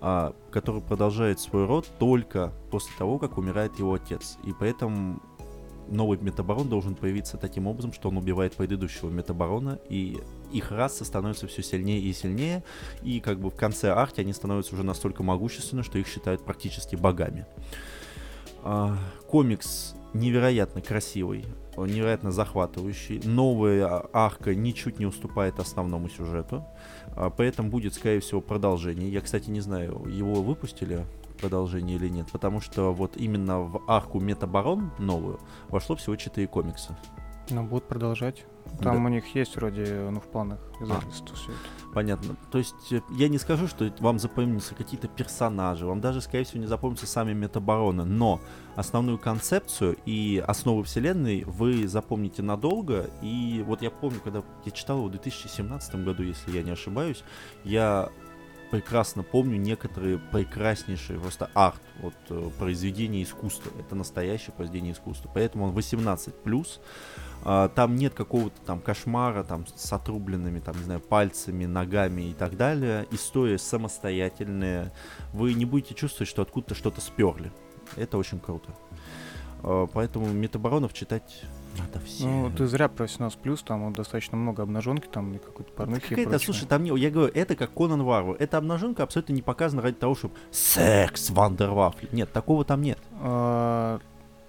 [0.00, 4.38] а, который продолжает свой род только после того, как умирает его отец.
[4.44, 5.20] И поэтому
[5.88, 10.18] новый метабарон должен появиться таким образом, что он убивает предыдущего метабарона, и
[10.52, 12.64] их раса становится все сильнее и сильнее,
[13.02, 16.96] и как бы в конце арки они становятся уже настолько могущественны, что их считают практически
[16.96, 17.46] богами.
[19.28, 21.44] Комикс невероятно красивый,
[21.76, 23.20] он невероятно захватывающий.
[23.24, 26.64] Новая а, арка ничуть не уступает основному сюжету.
[27.14, 29.10] А, Поэтому будет, скорее всего, продолжение.
[29.10, 31.04] Я, кстати, не знаю, его выпустили
[31.40, 36.96] продолжение или нет, потому что вот именно в арку Метабарон новую вошло всего 4 комикса.
[37.50, 38.44] Ну, будут продолжать.
[38.80, 39.04] Там да.
[39.04, 41.36] у них есть вроде, ну, в планах издательства а.
[41.36, 41.86] все это.
[41.94, 42.36] Понятно.
[42.50, 46.60] То есть э, я не скажу, что вам запомнятся какие-то персонажи, вам даже, скорее всего,
[46.60, 48.40] не запомнятся сами метабароны, но
[48.74, 53.08] основную концепцию и основы вселенной вы запомните надолго.
[53.22, 57.24] И вот я помню, когда я читал его в 2017 году, если я не ошибаюсь,
[57.64, 58.10] я
[58.70, 63.70] прекрасно помню некоторые прекраснейшие просто арт, вот э, произведения искусства.
[63.78, 65.30] Это настоящее произведение искусства.
[65.32, 66.80] Поэтому он 18 плюс.
[67.44, 72.34] А, там нет какого-то там кошмара там с отрубленными там не знаю пальцами, ногами и
[72.34, 73.06] так далее.
[73.10, 74.92] История самостоятельная.
[75.32, 77.52] Вы не будете чувствовать, что откуда-то что-то сперли.
[77.96, 78.74] Это очень круто.
[79.62, 81.42] А, поэтому метабаронов читать
[81.78, 82.26] надо все.
[82.26, 86.08] Ну, ты зря про 18 плюс, там достаточно много обнаженки, там и какой-то порнухи.
[86.08, 88.36] Какая-то, слушай, там не, я говорю, это как Конан Варвар.
[88.38, 92.08] Эта обнаженка абсолютно не показана ради того, чтобы секс Вандервафли.
[92.12, 92.98] Нет, такого там нет.
[93.20, 94.00] А,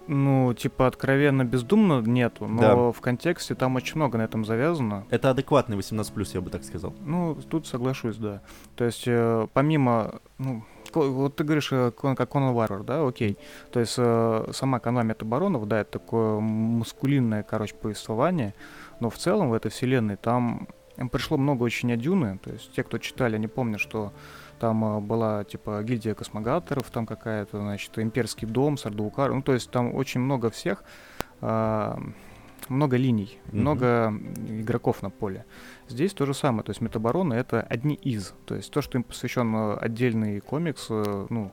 [0.08, 2.76] ну, типа, откровенно бездумно нету, но да.
[2.92, 5.06] в контексте там очень много на этом завязано.
[5.10, 6.94] Это адекватный 18+, я бы так сказал.
[7.06, 8.42] Ну, тут соглашусь, да.
[8.76, 10.64] То есть, э, помимо, ну,
[11.02, 13.38] вот ты говоришь, э, как Конан Варвар, да, окей.
[13.72, 18.54] То есть, э, сама канва Метабаронов, да, это такое мускулинное, короче, повествование,
[19.00, 20.68] но в целом в этой вселенной там
[21.12, 24.12] пришло много очень от Дюны, то есть те, кто читали, они помнят, что
[24.60, 29.34] там э, была, типа, гильдия космогаторов, там какая-то, значит, имперский дом, Сардуукар.
[29.34, 30.84] Ну, то есть там очень много всех,
[31.42, 31.96] э,
[32.70, 33.56] много линий, mm-hmm.
[33.56, 34.14] много
[34.48, 35.46] игроков на поле.
[35.88, 36.64] Здесь то же самое.
[36.64, 38.34] То есть Метабороны— это одни из.
[38.46, 41.52] То есть то, что им посвящен э, отдельный комикс, э, ну,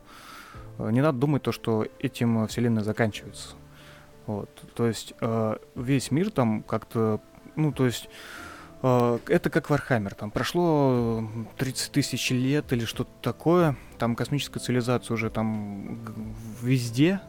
[0.79, 3.51] не надо думать то, что этим вселенная заканчивается.
[4.27, 4.51] Вот.
[4.75, 7.21] То есть э, весь мир там как-то,
[7.55, 8.09] ну, то есть
[8.85, 10.15] Э, это как Вархаммер.
[10.15, 13.77] Там прошло 30 тысяч лет или что-то такое.
[13.99, 15.99] Там космическая цивилизация уже там
[16.61, 17.21] везде.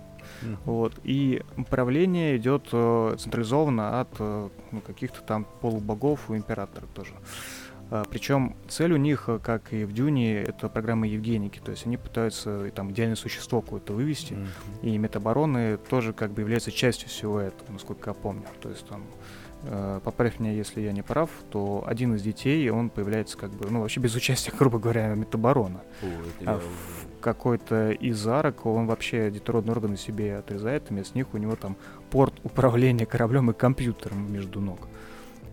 [0.66, 0.94] Вот.
[1.04, 7.14] И управление идет э, централизованно от э, ну, каких-то там полубогов у императора тоже.
[8.10, 11.60] Причем цель у них, как и в Дюне, это программа Евгеники.
[11.64, 14.34] То есть они пытаются там идеальное существо какое-то вывести.
[14.34, 14.90] Mm-hmm.
[14.90, 18.46] И метабароны тоже как бы являются частью всего этого, насколько я помню.
[18.60, 19.04] То есть там
[19.68, 23.68] Э, поправь меня, если я не прав, то один из детей, он появляется как бы,
[23.70, 25.82] ну, вообще без участия, грубо говоря, метабарона.
[26.02, 26.06] О,
[26.42, 26.58] а я...
[26.58, 31.76] в какой-то из арок он вообще детородные органы себе отрезает, вместо них у него там
[32.12, 34.88] порт управления кораблем и компьютером между ног.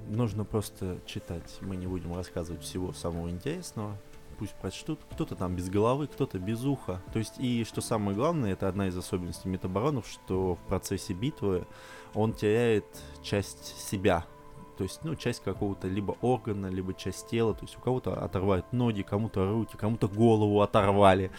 [0.06, 1.56] Нужно просто читать.
[1.62, 3.96] Мы не будем рассказывать всего самого интересного.
[4.38, 5.00] Пусть прочтут.
[5.12, 7.00] Кто-то там без головы, кто-то без уха.
[7.14, 11.66] То есть, и что самое главное, это одна из особенностей метабаронов, что в процессе битвы
[12.12, 12.84] он теряет
[13.22, 14.26] часть себя.
[14.82, 17.54] То есть, ну, часть какого-то либо органа, либо часть тела.
[17.54, 21.30] То есть у кого-то оторвают ноги, кому-то руки, кому-то голову оторвали.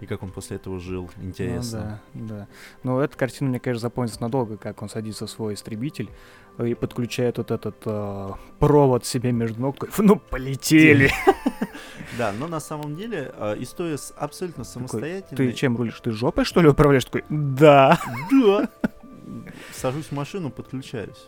[0.00, 2.00] И как он после этого жил, интересно.
[2.14, 2.48] Ну, да, да.
[2.84, 6.08] Но эта картина, мне, конечно, запомнится надолго, как он садится в свой истребитель
[6.58, 8.30] и подключает вот этот э,
[8.60, 9.76] провод себе между ног.
[9.98, 11.10] Ну, полетели!
[12.16, 15.36] Да, но на самом деле э, история абсолютно самостоятельная.
[15.36, 16.00] Ты чем рулишь?
[16.00, 17.04] Ты жопой, что ли, управляешь?
[17.04, 18.00] Такой, да.
[18.30, 18.70] Да
[19.72, 21.26] сажусь в машину, подключаюсь.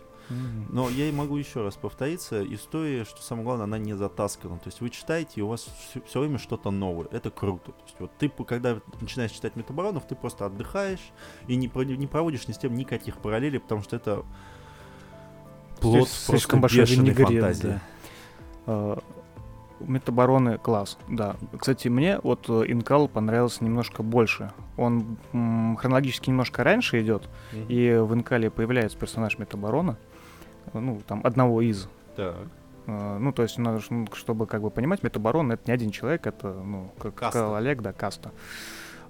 [0.71, 4.59] Но я и могу еще раз повториться, история, что самое главное, она не затаскана.
[4.59, 7.07] То есть вы читаете, и у вас все, все время что-то новое.
[7.11, 7.73] Это круто.
[7.73, 11.13] То есть вот ты, когда начинаешь читать метабаронов, ты просто отдыхаешь
[11.47, 14.25] и не, не проводишь ни с тем никаких параллелей, потому что это
[15.81, 17.81] плод слишком большой фантазии.
[18.67, 18.99] Да.
[19.81, 21.37] Метабароны класс, да.
[21.57, 24.53] Кстати, мне вот э, Инкал понравился немножко больше.
[24.77, 27.67] Он м, хронологически немножко раньше идет, mm-hmm.
[27.69, 29.97] и в Инкале появляется персонаж Метабарона,
[30.75, 31.89] ну, там, одного из.
[32.17, 32.37] Так.
[32.87, 36.27] Uh, ну, то есть, надо, ну, чтобы как бы понимать, Метабарон это не один человек,
[36.27, 37.57] это, ну, как каста.
[37.57, 38.33] Олег, да, каста.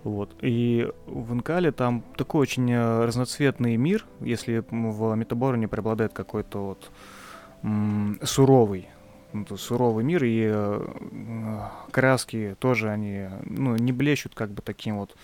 [0.02, 0.34] Вот.
[0.40, 6.90] И в Инкале там такой очень э, разноцветный мир, если в Метабороне преобладает какой-то вот
[8.22, 8.88] суровый
[9.32, 15.14] это суровый мир, и э, краски тоже они, ну, не блещут как бы таким вот,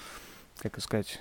[0.59, 1.21] как сказать...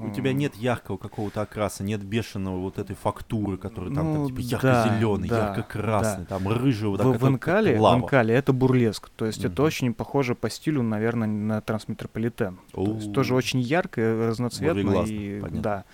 [0.00, 4.26] У тебя нет яркого какого-то окраса, нет бешеного вот этой фактуры, которая там, ну, там
[4.28, 6.38] типа ярко-зеленый, да, ярко-красный, да.
[6.38, 9.52] там рыжий вот в, в, Инкале, в Инкале это бурлеск, то есть mm-hmm.
[9.52, 12.58] это очень похоже по стилю, наверное, на трансметрополитен.
[12.72, 15.62] То есть тоже очень ярко, разноцветно и понятно.
[15.62, 15.84] да.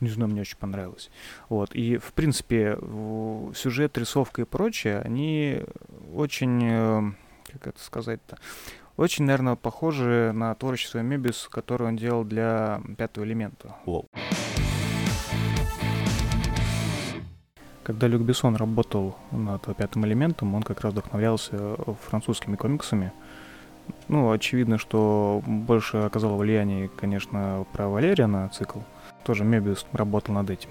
[0.00, 1.10] Не знаю, мне очень понравилось.
[1.48, 1.74] Вот.
[1.74, 2.78] И, в принципе,
[3.54, 5.62] сюжет, рисовка и прочее, они
[6.14, 7.12] очень, э,
[7.52, 8.38] как это сказать-то,
[8.98, 13.76] очень, наверное, похожи на творчество Мебис, которое он делал для пятого элемента.
[13.86, 14.06] Wow.
[17.82, 23.12] Когда Люк Бессон работал над пятым элементом, он как раз вдохновлялся французскими комиксами.
[24.08, 28.80] Ну, очевидно, что больше оказало влияние, конечно, про Валерия на цикл–
[29.28, 30.70] тоже Мебиус работал над этим.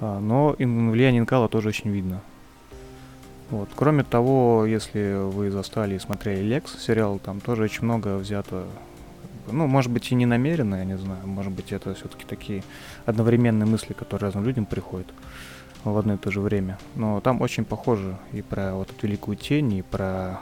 [0.00, 2.20] А, но влияние Инкала тоже очень видно.
[3.50, 3.68] Вот.
[3.74, 8.64] Кроме того, если вы застали и смотрели Лекс сериал, там тоже очень много взято
[9.52, 11.26] ну, может быть, и не намеренно, я не знаю.
[11.26, 12.62] Может быть, это все-таки такие
[13.04, 15.08] одновременные мысли, которые разным людям приходят
[15.84, 16.78] в одно и то же время.
[16.94, 20.40] Но там очень похоже и про вот эту великую тень, и про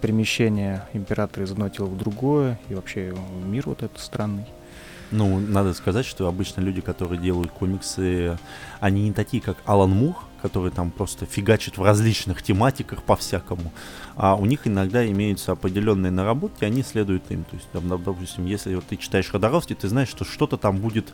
[0.00, 3.14] перемещение императора из одного тела в другое, и вообще
[3.44, 4.46] мир вот этот странный.
[5.10, 8.38] Ну, надо сказать, что обычно люди, которые делают комиксы,
[8.80, 10.16] они не такие, как Алан Мур,
[10.46, 13.72] который там просто фигачит в различных тематиках по-всякому.
[14.14, 17.42] А у них иногда имеются определенные наработки, они следуют им.
[17.42, 21.12] То есть, там, допустим, если вот ты читаешь Ходоровский, ты знаешь, что что-то там будет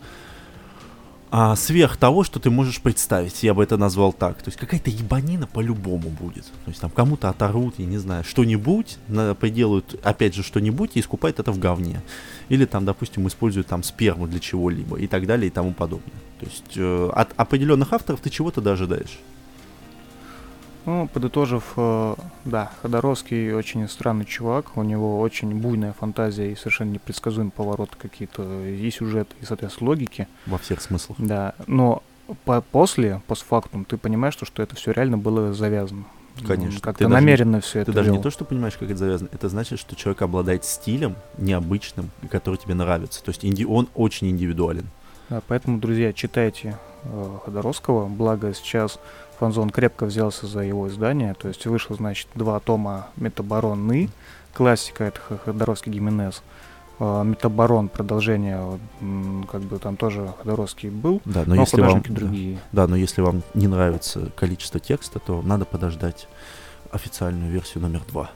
[1.35, 4.42] а, сверх того, что ты можешь представить, я бы это назвал так.
[4.42, 6.45] То есть какая-то ебанина по-любому будет.
[6.45, 8.99] То есть там кому-то оторвут, я не знаю, что-нибудь,
[9.40, 12.03] приделают опять же что-нибудь и искупают это в говне.
[12.51, 16.12] Или там, допустим, используют там сперму для чего-либо и так далее и тому подобное.
[16.38, 19.18] То есть э, от определенных авторов ты чего-то ожидаешь.
[20.85, 22.14] Ну, подытожив, э,
[22.45, 28.64] да, Ходоровский очень странный чувак, у него очень буйная фантазия и совершенно непредсказуемый поворот какие-то
[28.64, 30.27] и сюжет, и, соответственно, логики.
[30.47, 31.18] Во всех смыслах.
[31.21, 32.03] Да, но
[32.45, 36.05] по после, постфактум, ты понимаешь, что, что это все реально было завязано.
[36.47, 36.81] Конечно.
[36.81, 39.49] Как-то намеренно даже, все это Ты даже не то, что понимаешь, как это завязано, это
[39.49, 43.23] значит, что человек обладает стилем необычным, который тебе нравится.
[43.23, 44.87] То есть инди- он очень индивидуален.
[45.29, 48.99] Да, поэтому, друзья, читайте э, Ходоровского, благо сейчас
[49.42, 54.09] Фанзон крепко взялся за его издание, то есть вышло, значит, два тома Метабароны,
[54.55, 56.44] классика, это Ходоровский Гименез,
[57.00, 58.78] а, Метабарон, продолжение,
[59.50, 62.61] как бы там тоже Ходоровский был, да, но, но если вам, другие.
[62.70, 66.28] Да, но если вам не нравится количество текста, то надо подождать
[66.92, 68.31] официальную версию номер два.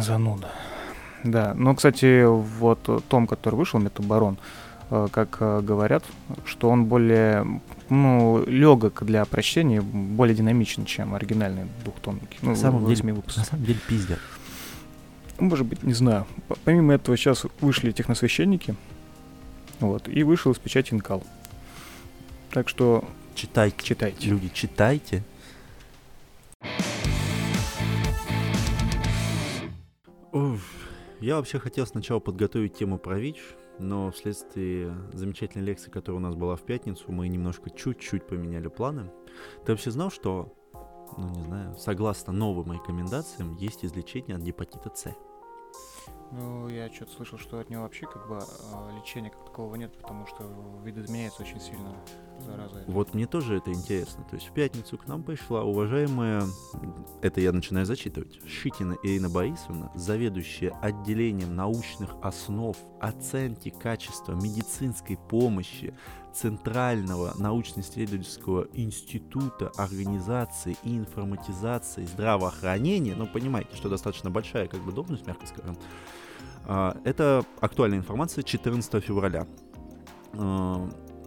[0.00, 0.48] Зануда.
[1.22, 4.38] Да, ну, кстати, вот том, который вышел, Метабарон,
[4.90, 6.04] Э, как говорят,
[6.44, 12.38] что он более ну, легок для прочтения, более динамичен, чем оригинальный двухтомники.
[12.40, 14.18] Ну, на, самом деле, на самом деле пиздец.
[15.38, 16.26] Может быть, не знаю.
[16.64, 18.76] Помимо этого, сейчас вышли техносвященники,
[19.80, 21.24] вот, и вышел из печати Инкал.
[22.50, 24.28] Так что читайте, читайте.
[24.28, 25.22] Люди, читайте.
[30.32, 30.62] Уф.
[31.20, 33.38] Я вообще хотел сначала подготовить тему про ВИЧ,
[33.80, 39.10] но вследствие замечательной лекции, которая у нас была в пятницу, мы немножко чуть-чуть поменяли планы.
[39.64, 40.54] Ты вообще знал, что,
[41.16, 45.14] ну не знаю, согласно новым рекомендациям, есть излечение от гепатита С?
[46.32, 49.92] Ну, я что-то слышал, что от него вообще как бы а, лечения как такового нет,
[49.96, 50.44] потому что
[50.84, 51.96] видоизменяется очень сильно
[52.86, 54.24] Вот мне тоже это интересно.
[54.28, 56.42] То есть в пятницу к нам пришла уважаемая,
[57.22, 65.94] это я начинаю зачитывать, Шитина Ирина Борисовна, заведующая отделением научных основ, оценки качества медицинской помощи
[66.34, 75.26] Центрального научно-исследовательского института организации и информатизации здравоохранения, ну, понимаете, что достаточно большая как бы должность,
[75.26, 75.76] мягко скажем,
[76.66, 79.46] а, это актуальная информация 14 февраля.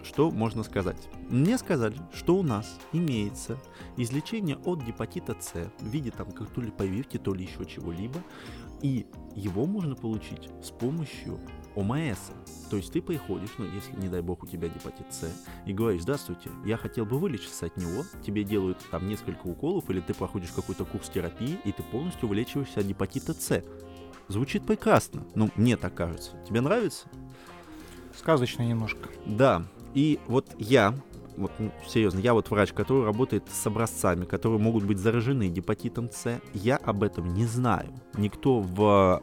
[0.03, 1.09] Что можно сказать?
[1.29, 3.57] Мне сказали, что у нас имеется
[3.95, 8.19] излечение от гепатита С в виде там как то ли повивки, то ли еще чего-либо,
[8.81, 11.39] и его можно получить с помощью
[11.75, 12.19] ОМС.
[12.69, 15.31] То есть ты приходишь, ну если, не дай бог, у тебя гепатит С,
[15.65, 20.01] и говоришь, здравствуйте, я хотел бы вылечиться от него, тебе делают там несколько уколов, или
[20.01, 23.63] ты проходишь какой-то курс терапии, и ты полностью вылечиваешься от гепатита С.
[24.27, 26.31] Звучит прекрасно, ну мне так кажется.
[26.47, 27.07] Тебе нравится?
[28.17, 29.09] Сказочно немножко.
[29.25, 30.95] Да, и вот я,
[31.37, 36.09] вот ну, серьезно, я вот врач, который работает с образцами, которые могут быть заражены гепатитом
[36.11, 37.89] С, я об этом не знаю.
[38.17, 39.21] Никто в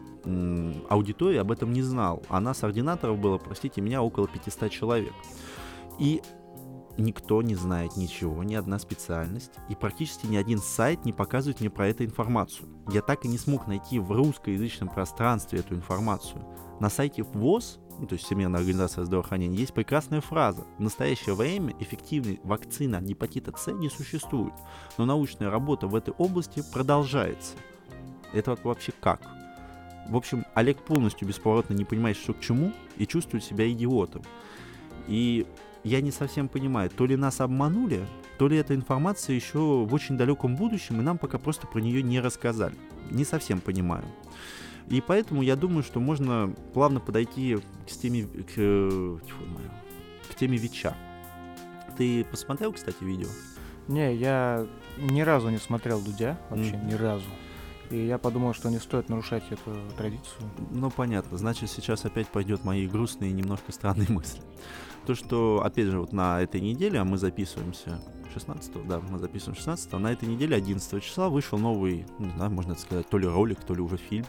[0.88, 2.22] аудитории об этом не знал.
[2.28, 5.12] А нас, ординаторов, было, простите меня, около 500 человек.
[5.98, 6.22] И
[6.98, 11.70] никто не знает ничего, ни одна специальность, и практически ни один сайт не показывает мне
[11.70, 12.68] про эту информацию.
[12.92, 16.44] Я так и не смог найти в русскоязычном пространстве эту информацию.
[16.78, 20.64] На сайте ВОЗ ну, то есть Всемирная организация здравоохранения, есть прекрасная фраза.
[20.78, 24.54] В настоящее время эффективной вакцины от гепатита С не существует,
[24.96, 27.56] но научная работа в этой области продолжается.
[28.32, 29.20] Это вообще как?
[30.08, 34.22] В общем, Олег полностью бесповоротно не понимает, что к чему, и чувствует себя идиотом.
[35.06, 35.46] И
[35.84, 38.06] я не совсем понимаю, то ли нас обманули,
[38.38, 42.02] то ли эта информация еще в очень далеком будущем, и нам пока просто про нее
[42.02, 42.74] не рассказали.
[43.10, 44.04] Не совсем понимаю.
[44.88, 49.20] И поэтому я думаю, что можно плавно подойти к теме, к,
[50.30, 50.96] к теме ВИЧа.
[51.96, 53.28] Ты посмотрел, кстати, видео?
[53.88, 54.66] Не, я
[54.98, 56.86] ни разу не смотрел Дудя, вообще mm.
[56.86, 57.26] ни разу.
[57.90, 60.48] И я подумал, что не стоит нарушать эту традицию.
[60.70, 61.36] Ну, понятно.
[61.36, 64.40] Значит, сейчас опять пойдет мои грустные и немножко странные мысли.
[65.06, 68.00] То, что, опять же, вот на этой неделе, а мы записываемся
[68.32, 72.76] 16 да, мы записываем 16 на этой неделе, 11 числа, вышел новый, не знаю, можно
[72.76, 74.26] сказать, то ли ролик, то ли уже фильм,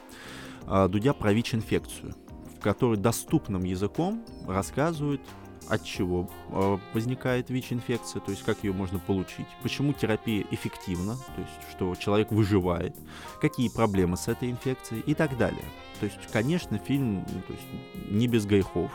[0.68, 2.14] Дудя про ВИЧ-инфекцию,
[2.58, 5.22] в которой доступным языком рассказывают
[5.68, 11.42] от чего э, возникает ВИЧ-инфекция, то есть как ее можно получить, почему терапия эффективна, то
[11.42, 12.96] есть что человек выживает,
[13.40, 15.64] какие проблемы с этой инфекцией и так далее.
[16.00, 18.92] То есть, конечно, фильм ну, то есть, не без грехов.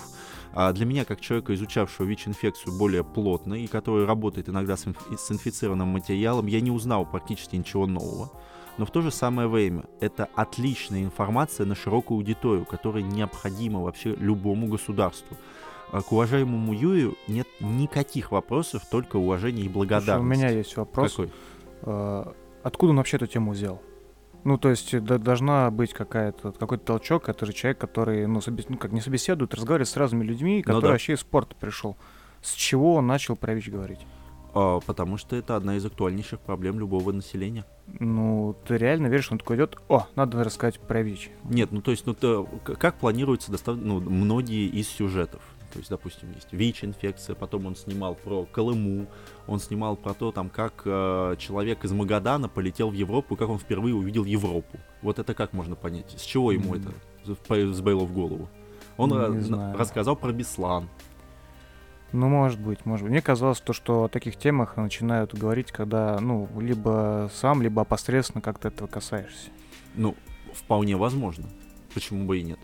[0.52, 5.30] А для меня, как человека, изучавшего ВИЧ-инфекцию более плотно и который работает иногда с, с
[5.30, 8.30] инфицированным материалом, я не узнал практически ничего нового.
[8.78, 14.14] Но в то же самое время это отличная информация на широкую аудиторию, которая необходима вообще
[14.14, 15.36] любому государству.
[15.92, 20.26] А к уважаемому Юрию нет никаких вопросов, только уважение и благодарность.
[20.26, 21.12] Слушай, у меня есть вопрос.
[21.12, 21.30] Какой?
[21.82, 23.80] А, откуда он вообще эту тему взял?
[24.44, 28.68] Ну, то есть да, должна быть какая-то какой-то толчок, это же человек, который, ну, собес...
[28.68, 30.88] ну как не собеседует, разговаривает с разными людьми, который ну, да.
[30.90, 31.96] вообще из спорта пришел.
[32.42, 34.06] С чего он начал про ВИЧ говорить?
[34.58, 37.66] А, потому что это одна из актуальнейших проблем любого населения.
[38.00, 41.30] Ну, ты реально веришь, он такой идет, о, надо рассказать про ВИЧ.
[41.44, 43.76] Нет, ну то есть, ну то, как планируется достав...
[43.76, 45.42] ну, многие из сюжетов.
[45.74, 49.08] То есть, допустим, есть ВИЧ-инфекция, потом он снимал про Колыму,
[49.46, 53.58] он снимал про то, там, как э, человек из Магадана полетел в Европу, как он
[53.58, 54.78] впервые увидел Европу.
[55.02, 56.14] Вот это как можно понять?
[56.16, 56.94] С чего ему mm.
[57.26, 58.48] это сбрело в голову?
[58.96, 60.88] Он ra- рассказал про Беслан.
[62.12, 63.10] Ну, может быть, может быть.
[63.10, 68.40] Мне казалось, то, что о таких темах начинают говорить, когда, ну, либо сам, либо опосредственно
[68.40, 69.50] как-то этого касаешься.
[69.94, 70.14] Ну,
[70.54, 71.46] вполне возможно.
[71.94, 72.58] Почему бы и нет?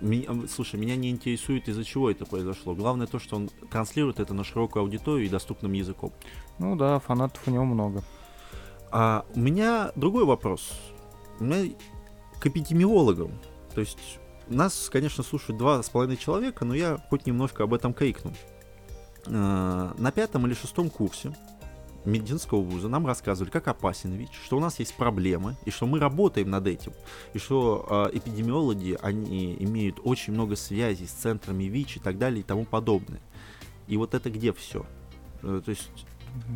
[0.00, 2.74] Меня, слушай, меня не интересует, из-за чего это произошло.
[2.74, 6.12] Главное то, что он транслирует это на широкую аудиторию и доступным языком.
[6.58, 8.02] Ну да, фанатов у него много.
[8.92, 10.78] А у меня другой вопрос.
[11.40, 11.74] У меня
[12.38, 13.32] к эпидемиологам.
[13.74, 14.18] То есть
[14.48, 18.32] нас, конечно, слушают два с половиной человека, но я хоть немножко об этом крикну.
[19.28, 21.32] А, на пятом или шестом курсе
[22.04, 25.98] медицинского вуза нам рассказывали, как опасен ВИЧ, что у нас есть проблемы, и что мы
[25.98, 26.92] работаем над этим,
[27.34, 32.40] и что э, эпидемиологи, они имеют очень много связей с центрами ВИЧ и так далее
[32.40, 33.20] и тому подобное.
[33.88, 34.86] И вот это где все?
[35.42, 35.90] Э, то есть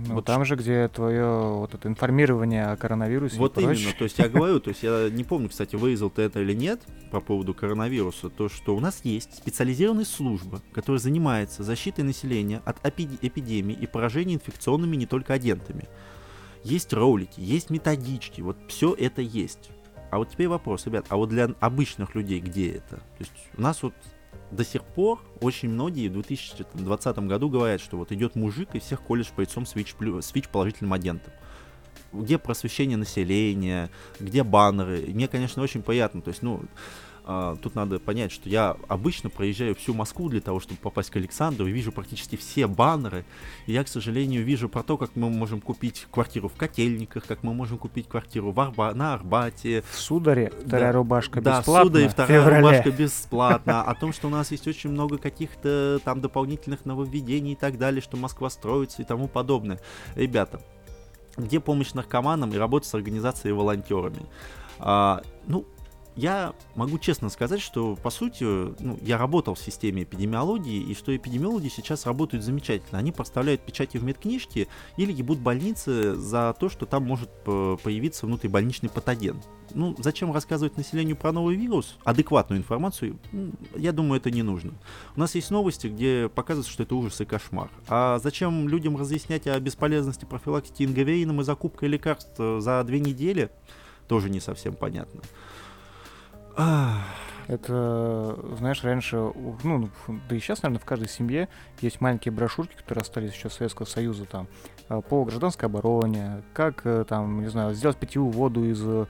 [0.07, 3.38] ну, вот там же, где твое вот это информирование о коронавирусе.
[3.38, 6.40] Вот именно, то есть я говорю, то есть я не помню, кстати, вырезал ты это
[6.40, 12.03] или нет по поводу коронавируса, то что у нас есть специализированная служба, которая занимается защитой
[12.03, 15.88] населения от эпидемий и поражения инфекционными не только агентами.
[16.62, 19.71] Есть ролики, есть методички, вот все это есть.
[20.11, 22.97] А вот теперь вопрос, ребят, а вот для обычных людей где это?
[22.97, 23.95] То есть у нас вот
[24.51, 29.01] до сих пор очень многие в 2020 году говорят, что вот идет мужик и всех
[29.03, 31.33] колет шприцом с ВИЧ, с ВИЧ положительным агентом.
[32.13, 35.05] Где просвещение населения, где баннеры.
[35.09, 36.23] Мне, конечно, очень приятно.
[36.23, 36.65] То есть, ну,
[37.25, 41.17] а, тут надо понять, что я обычно проезжаю всю Москву для того, чтобы попасть к
[41.17, 43.25] Александру, и вижу практически все баннеры.
[43.67, 47.43] И я, к сожалению, вижу про то, как мы можем купить квартиру в Котельниках, как
[47.43, 48.95] мы можем купить квартиру в Арба...
[48.95, 49.83] на Арбате.
[49.91, 51.73] В Сударе вторая да, рубашка да, бесплатно.
[51.73, 53.83] Да, в Сударе вторая рубашка бесплатно.
[53.83, 58.01] О том, что у нас есть очень много каких-то там дополнительных нововведений и так далее,
[58.01, 59.81] что Москва строится и тому подобное.
[60.15, 60.61] Ребята,
[61.37, 64.27] где помощь наркоманам и работа с организацией волонтерами?
[64.79, 65.67] А, ну,
[66.16, 71.16] я могу честно сказать, что, по сути, ну, я работал в системе эпидемиологии, и что
[71.16, 72.99] эпидемиологи сейчас работают замечательно.
[72.99, 78.88] Они поставляют печати в медкнижки или ебут больницы за то, что там может появиться внутрибольничный
[78.88, 79.40] патоген.
[79.73, 81.96] Ну, зачем рассказывать населению про новый вирус?
[82.05, 83.18] Адекватную информацию,
[83.77, 84.73] я думаю, это не нужно.
[85.14, 87.70] У нас есть новости, где показывается, что это ужас и кошмар.
[87.87, 93.51] А зачем людям разъяснять о бесполезности профилактики инговеином и закупкой лекарств за две недели,
[94.09, 95.20] тоже не совсем понятно.
[97.47, 99.17] Это, знаешь, раньше,
[99.65, 99.91] ну,
[100.29, 101.49] да и сейчас, наверное, в каждой семье
[101.81, 104.47] есть маленькие брошюрки, которые остались еще с Советского Союза, там,
[104.89, 109.07] а, по гражданской обороне, как, э, там, не знаю, сделать питьевую воду из э,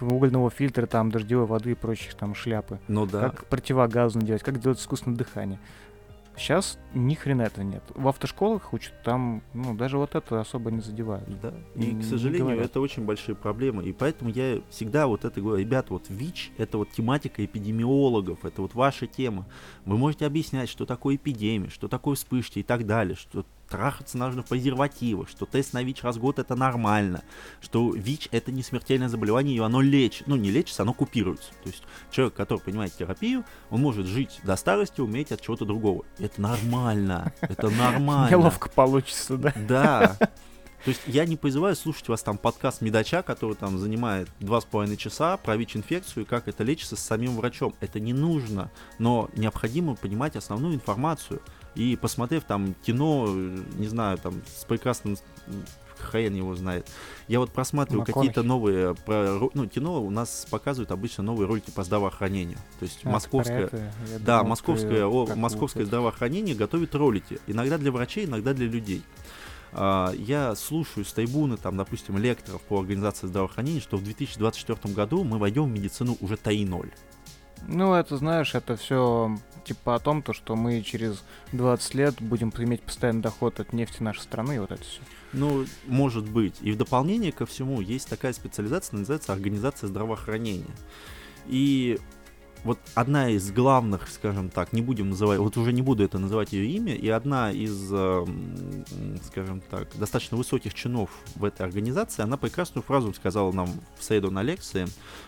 [0.00, 2.78] угольного фильтра, там, дождевой воды и прочих там шляпы.
[2.86, 3.30] Ну да.
[3.30, 5.58] Как противогазно делать, как делать искусственное дыхание.
[6.40, 7.82] Сейчас ни хрена это нет.
[7.94, 11.28] В автошколах учат, там, ну, даже вот это особо не задевают.
[11.42, 11.52] Да.
[11.74, 13.84] И, к сожалению, это очень большие проблемы.
[13.84, 18.62] И поэтому я всегда вот это говорю, ребят, вот ВИЧ— это вот тематика эпидемиологов, это
[18.62, 19.46] вот ваша тема.
[19.84, 24.42] Вы можете объяснять, что такое эпидемия, что такое вспышки и так далее, что трахаться нужно
[24.42, 27.22] в презервативах, что тест на ВИЧ раз в год это нормально,
[27.60, 31.50] что ВИЧ это не смертельное заболевание, и оно лечит, ну не лечится, оно купируется.
[31.62, 36.04] То есть человек, который принимает терапию, он может жить до старости, уметь от чего-то другого.
[36.18, 38.30] Это нормально, это нормально.
[38.30, 39.54] Неловко получится, да?
[39.56, 40.16] Да.
[40.84, 44.64] То есть я не призываю слушать вас там подкаст Медача, который там занимает два с
[44.64, 47.74] половиной часа про ВИЧ-инфекцию и как это лечится с самим врачом.
[47.80, 51.42] Это не нужно, но необходимо понимать основную информацию.
[51.74, 55.16] И посмотрев там кино, не знаю, там с прекрасным
[56.00, 56.90] хрен его знает.
[57.28, 61.84] Я вот просматриваю какие-то новые, про, ну, кино у нас показывают обычно новые ролики по
[61.84, 62.58] здравоохранению.
[62.78, 63.70] То есть а, московское,
[64.18, 67.38] да, думал, московское, о, московское здравоохранение готовит ролики.
[67.46, 69.02] Иногда для врачей, иногда для людей.
[69.72, 75.22] Uh, я слушаю с трибуны, там, допустим, лекторов по организации здравоохранения, что в 2024 году
[75.22, 76.90] мы войдем в медицину уже ТАИ-0.
[77.68, 82.52] Ну, это, знаешь, это все типа о том, то, что мы через 20 лет будем
[82.58, 85.00] иметь постоянный доход от нефти нашей страны, и вот это все.
[85.32, 86.54] Ну, может быть.
[86.60, 90.74] И в дополнение ко всему есть такая специализация, называется организация здравоохранения.
[91.46, 91.98] И
[92.64, 96.52] вот одна из главных, скажем так, не будем называть, вот уже не буду это называть
[96.52, 98.26] ее имя, и одна из, э,
[99.26, 104.30] скажем так, достаточно высоких чинов в этой организации, она прекрасную фразу сказала нам в среду
[104.30, 104.86] на лекции,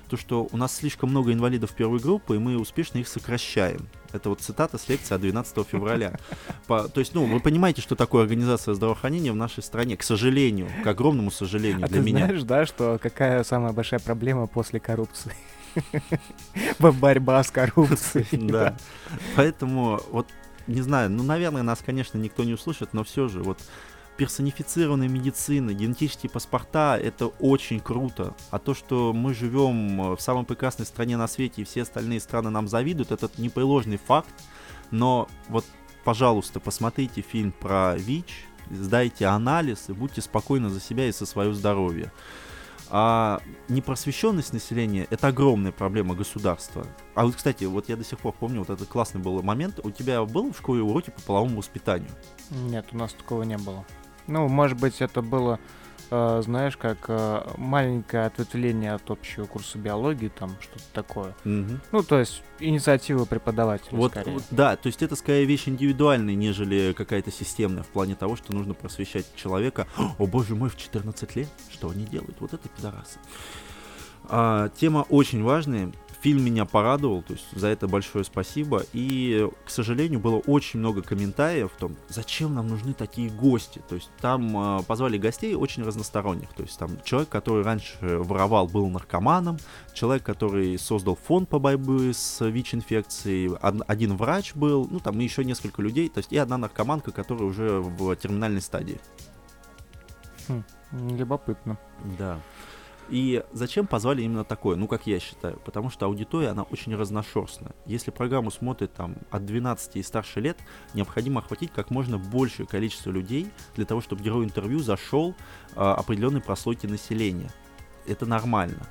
[0.09, 3.89] то, что у нас слишком много инвалидов первой группы, и мы успешно их сокращаем.
[4.13, 6.19] Это вот цитата с лекции от 12 февраля.
[6.67, 10.69] По, то есть, ну, вы понимаете, что такое организация здравоохранения в нашей стране, к сожалению,
[10.85, 12.27] к огромному сожалению а для ты меня.
[12.27, 15.33] знаешь, да, что какая самая большая проблема после коррупции?
[16.79, 18.27] Борьба с коррупцией.
[18.53, 18.77] Да.
[19.37, 20.27] Поэтому, вот,
[20.67, 23.59] не знаю, ну, наверное, нас, конечно, никто не услышит, но все же, вот,
[24.17, 28.35] персонифицированная медицина, генетические паспорта, это очень круто.
[28.51, 32.51] А то, что мы живем в самой прекрасной стране на свете и все остальные страны
[32.51, 34.35] нам завидуют, это непреложный факт.
[34.91, 35.65] Но вот,
[36.05, 41.55] пожалуйста, посмотрите фильм про ВИЧ, сдайте анализ и будьте спокойны за себя и за свое
[41.55, 42.13] здоровье.
[42.95, 46.87] А непросвещенность населения— это огромная проблема государства.
[47.15, 49.81] А вот, кстати, вот я до сих пор помню, вот этот классный был момент.
[49.83, 52.11] У тебя был в школе уроки по половому воспитанию?
[52.51, 53.87] Нет, у нас такого не было.
[54.27, 55.59] Ну, может быть, это было
[56.43, 61.35] знаешь, как э, маленькое ответвление от общего курса биологии, там что-то такое.
[61.45, 61.81] Угу.
[61.93, 63.97] Ну, то есть инициатива преподавателя.
[63.97, 64.33] Вот, скорее.
[64.33, 68.53] вот, да, то есть это скорее вещь индивидуальная, нежели какая-то системная в плане того, что
[68.53, 69.87] нужно просвещать человека.
[70.19, 72.37] О боже мой, в 14 лет, что они делают?
[72.41, 73.19] Вот это пидорасы.
[74.25, 75.93] А, тема очень важная.
[76.23, 78.85] Фильм меня порадовал, то есть за это большое спасибо.
[78.93, 83.83] И, к сожалению, было очень много комментариев в том, зачем нам нужны такие гости.
[83.89, 86.49] То есть там э, позвали гостей очень разносторонних.
[86.55, 89.59] То есть там человек, который раньше воровал, был наркоманом,
[89.95, 93.57] человек, который создал фонд по борьбе с ВИЧ-инфекцией,
[93.89, 97.81] один врач был, ну там еще несколько людей, то есть и одна наркоманка, которая уже
[97.81, 99.01] в терминальной стадии.
[100.47, 100.63] Хм,
[100.93, 101.79] любопытно.
[102.17, 102.39] Да.
[103.09, 104.77] И зачем позвали именно такое?
[104.77, 105.59] Ну, как я считаю.
[105.65, 107.73] Потому что аудитория, она очень разношерстная.
[107.87, 110.59] Если программу смотрит там от 12 и старше лет,
[110.95, 115.35] необходимо охватить как можно большее количество людей для того, чтобы герой интервью зашел
[115.75, 117.51] э, определенной прослойки населения.
[118.07, 118.87] Это нормально.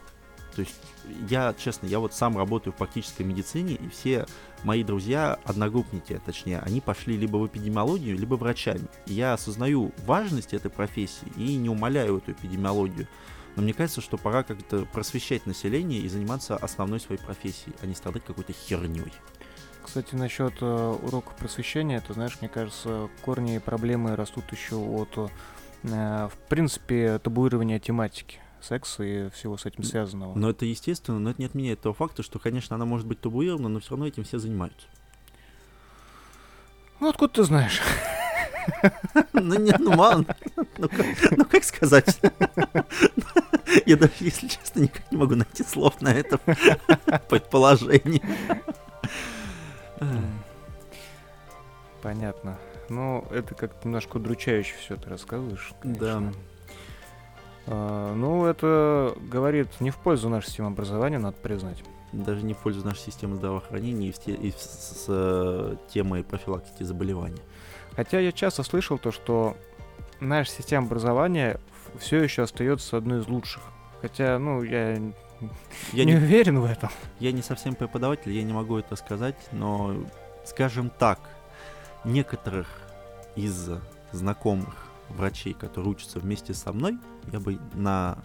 [0.56, 0.76] То есть
[1.30, 4.26] я, честно, я вот сам работаю в практической медицине, и все
[4.64, 8.88] мои друзья, одногруппники, точнее, они пошли либо в эпидемиологию, либо врачами.
[9.06, 13.08] Я осознаю важность этой профессии и не умоляю эту эпидемиологию.
[13.56, 17.96] Но мне кажется, что пора как-то просвещать население и заниматься основной своей профессией, а не
[17.96, 19.12] страдать какой-то херней.
[19.84, 25.32] Кстати, насчет э, уроков просвещения, это, знаешь, мне кажется, корни проблемы растут еще от,
[25.84, 30.36] э, в принципе, табуирования тематики секса и всего с этим связанного.
[30.36, 33.70] Но это естественно, но это не отменяет того факта, что, конечно, она может быть табуирована,
[33.70, 34.88] но все равно этим все занимаются.
[37.00, 37.82] Ну, откуда ты знаешь?
[39.34, 40.26] Ну, не, ну, мало.
[40.78, 40.90] Ну,
[41.38, 42.20] ну, как сказать?
[43.86, 46.38] Я даже, если честно, никак не могу найти слов на это
[47.30, 48.22] предположение.
[52.02, 52.58] Понятно.
[52.90, 55.74] Ну, это как немножко удручающе все ты рассказываешь.
[55.82, 56.06] Конечно.
[56.06, 56.34] Да.
[57.68, 61.84] А, ну, это говорит не в пользу нашей системы образования, надо признать.
[62.12, 66.24] Даже не в пользу нашей системы здравоохранения и, в те, и с, с, с темой
[66.24, 67.42] профилактики заболеваний.
[67.96, 69.58] Хотя я часто слышал то, что
[70.20, 71.60] наша система образования
[72.00, 73.62] все еще остается одной из лучших.
[74.02, 74.94] Хотя, ну, я,
[75.94, 76.90] я не, не уверен в этом.
[77.20, 79.96] Я не совсем преподаватель, я не могу это сказать, но,
[80.46, 81.20] скажем так,
[82.04, 82.68] некоторых
[83.36, 83.70] из
[84.12, 84.76] знакомых
[85.10, 86.98] врачей, которые учатся вместе со мной,
[87.32, 88.18] я бы на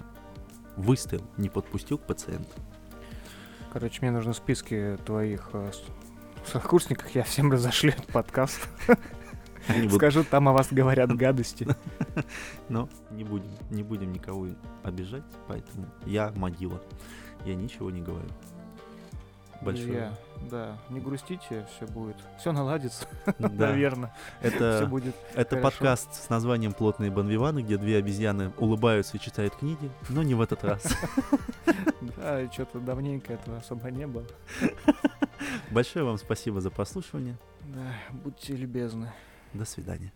[0.76, 2.52] выстрел не подпустил к пациенту.
[3.72, 5.70] Короче, мне нужны списки твоих э,
[6.46, 8.68] сокурсников, я всем разошлю этот подкаст.
[9.68, 11.66] Они Скажу, там о вас говорят гадости.
[12.68, 14.48] Но не будем, не будем никого
[14.82, 16.80] обижать, поэтому я могила.
[17.44, 18.28] Я ничего не говорю.
[19.60, 19.86] большое.
[19.86, 20.12] Друзья,
[20.50, 22.16] да, не грустите, все будет.
[22.38, 23.06] Все наладится,
[23.38, 23.48] Да.
[23.70, 24.14] наверное.
[24.40, 25.14] Все Это, будет.
[25.34, 25.62] это хорошо.
[25.62, 30.40] подкаст с названием «Плотные банвиваны», где две обезьяны улыбаются и читают книги, но не в
[30.40, 30.82] этот раз.
[32.16, 34.24] Да, что-то давненько этого особо не было.
[35.70, 37.36] Большое вам спасибо за прослушивание.
[37.64, 39.12] Да, будьте любезны.
[39.56, 40.12] До свидания.